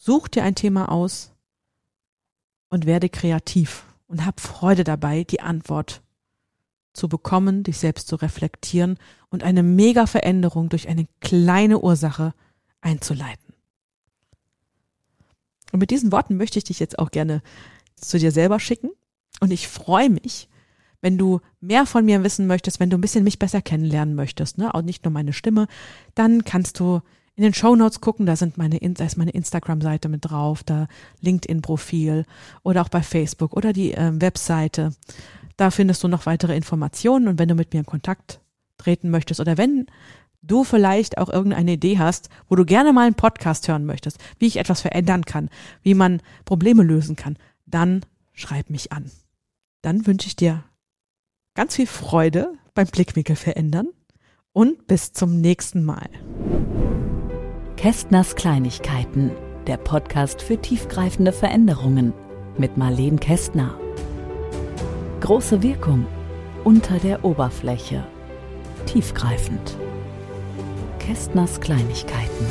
Such 0.04 0.30
dir 0.30 0.44
ein 0.44 0.56
Thema 0.56 0.92
aus 0.92 1.32
und 2.70 2.88
werde 2.88 3.08
kreativ 3.08 3.86
und 4.08 4.26
hab 4.26 4.40
Freude 4.40 4.84
dabei, 4.84 5.24
die 5.24 5.42
Antwort 5.42 6.02
zu 6.92 7.08
bekommen, 7.08 7.62
dich 7.62 7.78
selbst 7.78 8.08
zu 8.08 8.16
reflektieren 8.16 8.98
und 9.30 9.44
eine 9.44 9.62
mega 9.62 10.08
Veränderung 10.08 10.70
durch 10.70 10.88
eine 10.88 11.08
kleine 11.20 11.82
Ursache 11.82 12.34
einzuleiten. 12.82 13.54
Und 15.72 15.80
mit 15.80 15.92
diesen 15.92 16.12
Worten 16.12 16.36
möchte 16.36 16.58
ich 16.58 16.64
dich 16.64 16.80
jetzt 16.80 16.98
auch 16.98 17.12
gerne 17.12 17.44
zu 17.96 18.18
dir 18.18 18.32
selber 18.32 18.60
schicken. 18.60 18.90
Und 19.40 19.52
ich 19.52 19.68
freue 19.68 20.10
mich, 20.10 20.50
wenn 21.02 21.20
du 21.20 21.42
mehr 21.60 21.86
von 21.86 22.06
mir 22.06 22.24
wissen 22.24 22.48
möchtest, 22.48 22.80
wenn 22.80 22.90
du 22.90 22.98
ein 22.98 23.02
bisschen 23.02 23.24
mich 23.24 23.38
besser 23.38 23.62
kennenlernen 23.62 24.16
möchtest, 24.16 24.58
ne, 24.58 24.74
auch 24.74 24.82
nicht 24.82 25.06
nur 25.06 25.12
meine 25.12 25.32
Stimme, 25.32 25.68
dann 26.16 26.44
kannst 26.44 26.80
du 26.80 27.02
in 27.42 27.48
den 27.48 27.56
Show 27.56 27.76
Notes 27.76 28.02
gucken, 28.02 28.28
da 28.28 28.36
sind 28.36 28.60
meine, 28.60 28.78
da 28.80 29.04
ist 29.04 29.18
meine 29.18 29.32
Instagram-Seite 29.32 30.10
mit 30.10 30.30
drauf, 30.30 30.62
da 30.64 30.88
LinkedIn-Profil 31.22 32.26
oder 32.62 32.84
auch 32.84 32.90
bei 32.90 33.02
Facebook 33.02 33.54
oder 33.54 33.74
die 33.74 33.96
äh, 33.96 34.12
Webseite. 34.22 34.94
Da 35.58 35.72
findest 35.72 36.04
du 36.04 36.08
noch 36.08 36.28
weitere 36.28 36.56
Informationen 36.56 37.28
und 37.28 37.40
wenn 37.40 37.50
du 37.50 37.56
mit 37.56 37.74
mir 37.74 37.80
in 37.80 37.88
Kontakt 37.88 38.42
treten 38.78 39.10
möchtest 39.10 39.40
oder 39.40 39.58
wenn 39.58 39.88
du 40.44 40.64
vielleicht 40.64 41.18
auch 41.18 41.30
irgendeine 41.30 41.74
Idee 41.74 41.98
hast, 41.98 42.30
wo 42.48 42.56
du 42.56 42.64
gerne 42.64 42.94
mal 42.94 43.08
einen 43.08 43.16
Podcast 43.16 43.68
hören 43.68 43.86
möchtest, 43.86 44.20
wie 44.38 44.46
ich 44.46 44.58
etwas 44.58 44.82
verändern 44.82 45.26
kann, 45.26 45.50
wie 45.82 45.96
man 45.96 46.22
Probleme 46.46 46.84
lösen 46.84 47.16
kann, 47.16 47.38
dann 47.66 48.06
schreib 48.34 48.70
mich 48.70 48.92
an. 48.92 49.10
Dann 49.82 50.06
wünsche 50.06 50.28
ich 50.28 50.36
dir 50.36 50.64
ganz 51.56 51.76
viel 51.76 51.88
Freude 51.88 52.54
beim 52.76 52.86
Blickwinkel 52.86 53.36
verändern 53.36 53.88
und 54.54 54.86
bis 54.86 55.12
zum 55.12 55.42
nächsten 55.42 55.84
Mal. 55.84 56.08
Kästners 57.82 58.36
Kleinigkeiten, 58.36 59.32
der 59.66 59.78
Podcast 59.78 60.44
für 60.44 60.56
tiefgreifende 60.56 61.32
Veränderungen 61.32 62.14
mit 62.56 62.78
Marleen 62.78 63.20
Kästner. 63.20 63.74
Große 65.22 65.64
Wirkung 65.64 66.06
unter 66.64 67.00
der 67.00 67.26
Oberfläche. 67.26 68.06
Tiefgreifend. 68.86 69.76
Kästners 71.00 71.60
Kleinigkeiten. 71.60 72.46